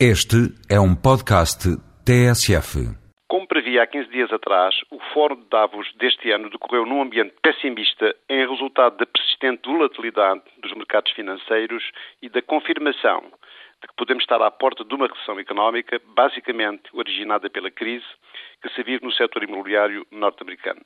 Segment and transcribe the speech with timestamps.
[0.00, 1.70] Este é um podcast
[2.04, 2.82] TSF.
[3.28, 7.32] Como previa há 15 dias atrás, o Fórum de Davos deste ano decorreu num ambiente
[7.40, 11.84] pessimista em resultado da persistente volatilidade dos mercados financeiros
[12.20, 17.48] e da confirmação de que podemos estar à porta de uma recessão económica, basicamente originada
[17.48, 18.04] pela crise
[18.60, 20.80] que se vive no setor imobiliário norte-americano.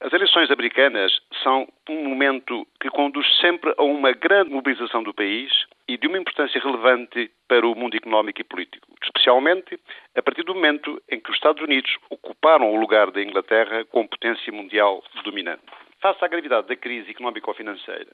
[0.00, 5.50] As eleições americanas são um momento que conduz sempre a uma grande mobilização do país
[5.88, 9.80] e de uma importância relevante para o mundo económico e político, especialmente
[10.14, 14.08] a partir do momento em que os Estados Unidos ocuparam o lugar da Inglaterra como
[14.08, 15.62] potência mundial dominante.
[16.00, 18.10] Face à gravidade da crise económico-financeira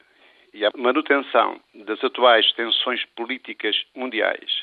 [0.54, 4.62] e à manutenção das atuais tensões políticas mundiais,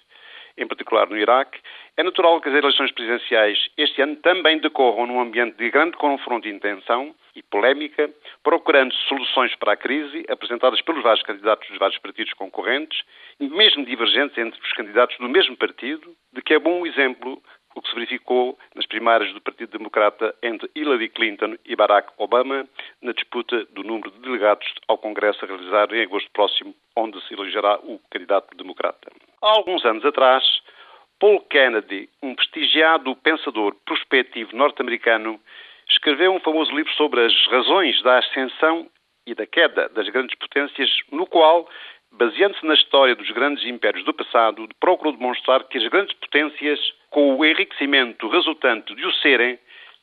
[0.64, 1.60] em particular no Iraque,
[1.98, 6.48] é natural que as eleições presidenciais este ano também decorram num ambiente de grande confronto
[6.48, 8.10] e tensão e polémica,
[8.44, 13.02] procurando soluções para a crise apresentadas pelos vários candidatos dos vários partidos concorrentes,
[13.40, 17.42] mesmo divergentes entre os candidatos do mesmo partido, de que é bom exemplo
[17.76, 22.68] o que se verificou nas primárias do Partido Democrata entre Hillary Clinton e Barack Obama,
[23.02, 27.34] na disputa do número de delegados ao Congresso a realizar em agosto próximo, onde se
[27.34, 29.10] elegerá o candidato democrata.
[29.44, 30.44] Há alguns anos atrás,
[31.20, 35.40] Paul Kennedy, um prestigiado pensador prospectivo norte-americano,
[35.90, 38.88] escreveu um famoso livro sobre as razões da ascensão
[39.26, 41.68] e da queda das grandes potências, no qual,
[42.12, 47.36] baseando-se na história dos grandes impérios do passado, procurou demonstrar que as grandes potências, com
[47.36, 49.58] o enriquecimento resultante de o serem,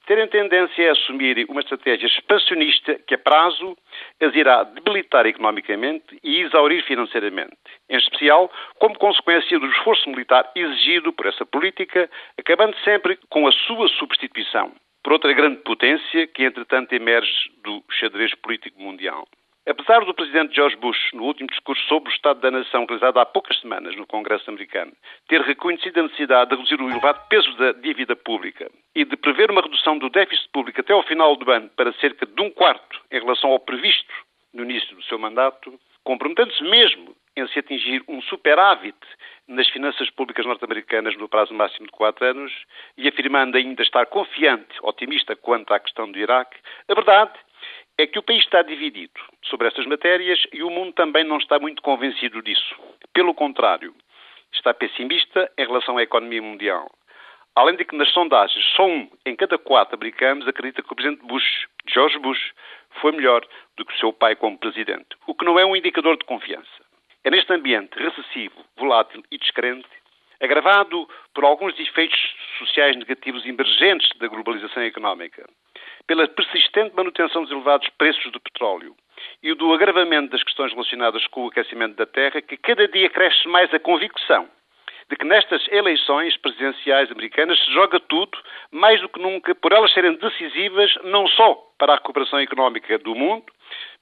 [0.08, 3.76] terem tendência a assumir uma estratégia expansionista que, a prazo,
[4.18, 7.52] as irá debilitar economicamente e exaurir financeiramente,
[7.90, 13.52] em especial como consequência do esforço militar exigido por essa política, acabando sempre com a
[13.52, 14.72] sua substituição
[15.04, 19.28] por outra grande potência que, entretanto, emerge do xadrez político mundial.
[19.68, 23.26] Apesar do presidente George Bush, no último discurso sobre o Estado da Nação realizado há
[23.26, 24.92] poucas semanas no Congresso americano,
[25.28, 29.50] ter reconhecido a necessidade de reduzir o elevado peso da dívida pública e de prever
[29.50, 32.98] uma redução do déficit público até ao final do ano para cerca de um quarto
[33.12, 34.14] em relação ao previsto
[34.54, 38.96] no início do seu mandato, comprometendo-se mesmo em se atingir um superávit
[39.46, 42.52] nas finanças públicas norte-americanas no prazo máximo de quatro anos
[42.96, 46.56] e afirmando ainda estar confiante, otimista quanto à questão do Iraque,
[46.88, 47.32] a verdade
[47.98, 51.58] é que o país está dividido sobre estas matérias e o mundo também não está
[51.58, 52.76] muito convencido disso.
[53.12, 53.92] Pelo contrário,
[54.54, 56.88] está pessimista em relação à economia mundial.
[57.56, 61.26] Além de que nas sondagens só um em cada quatro americanos acredita que o presidente
[61.26, 62.52] Bush, George Bush,
[63.00, 63.44] foi melhor
[63.76, 66.86] do que o seu pai como presidente, o que não é um indicador de confiança.
[67.24, 69.88] É neste ambiente recessivo, volátil e descrente,
[70.40, 72.18] agravado por alguns efeitos
[72.58, 75.44] sociais negativos emergentes da globalização económica,
[76.08, 78.96] pela persistente manutenção dos elevados preços do petróleo
[79.42, 83.46] e do agravamento das questões relacionadas com o aquecimento da Terra, que cada dia cresce
[83.46, 84.48] mais a convicção
[85.10, 88.36] de que nestas eleições presidenciais americanas se joga tudo,
[88.70, 93.14] mais do que nunca, por elas serem decisivas não só para a recuperação económica do
[93.14, 93.46] mundo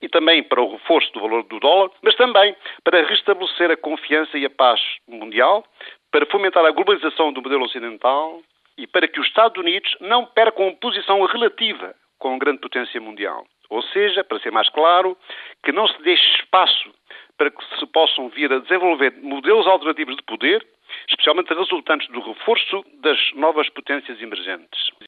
[0.02, 4.36] e também para o reforço do valor do dólar, mas também para restabelecer a confiança
[4.36, 5.64] e a paz mundial,
[6.10, 8.42] para fomentar a globalização do modelo ocidental
[8.76, 13.46] e para que os Estados Unidos não percam posição relativa com a grande potência mundial.
[13.68, 15.16] Ou seja, para ser mais claro,
[15.64, 16.90] que não se deixe espaço
[17.36, 20.66] para que se possam vir a desenvolver modelos alternativos de poder,
[21.08, 24.90] especialmente resultantes do reforço das novas potências emergentes.